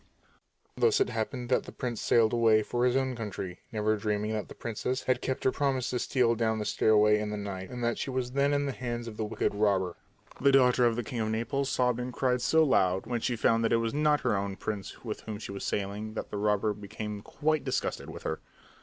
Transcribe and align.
Thus 0.75 0.99
it 0.99 1.09
happened 1.11 1.49
that 1.49 1.65
the 1.65 1.71
prince 1.71 2.01
sailed 2.01 2.33
away 2.33 2.63
for 2.63 2.85
his 2.87 2.95
own 2.95 3.15
country, 3.15 3.59
never 3.71 3.95
dreaming 3.97 4.33
that 4.33 4.47
the 4.47 4.55
princess 4.55 5.03
had 5.03 5.21
kept 5.21 5.43
her 5.43 5.51
promise 5.51 5.91
to 5.91 5.99
steal 5.99 6.33
down 6.33 6.57
the 6.57 6.65
stairway 6.65 7.19
in 7.19 7.29
the 7.29 7.37
night 7.37 7.69
and 7.69 7.83
that 7.83 7.99
she 7.99 8.09
was 8.09 8.31
then 8.31 8.51
in 8.51 8.65
the 8.65 8.71
hands 8.71 9.07
of 9.07 9.15
the 9.17 9.23
wicked 9.23 9.53
robber. 9.53 9.95
The 10.41 10.51
daughter 10.51 10.85
of 10.87 10.95
the 10.95 11.03
king 11.03 11.19
of 11.19 11.29
Naples 11.29 11.69
sobbed 11.69 11.99
and 11.99 12.11
cried 12.11 12.41
so 12.41 12.63
loud 12.63 13.05
when 13.05 13.21
she 13.21 13.35
found 13.35 13.63
that 13.63 13.71
it 13.73 13.77
was 13.77 13.93
not 13.93 14.21
her 14.21 14.35
own 14.35 14.55
prince 14.55 15.05
with 15.05 15.21
whom 15.21 15.37
she 15.37 15.51
was 15.51 15.63
sailing 15.63 16.15
that 16.15 16.31
the 16.31 16.37
robber 16.37 16.73
became 16.73 17.21
quite 17.21 17.63
disgusted 17.63 18.09
with 18.09 18.23
her. 18.23 18.39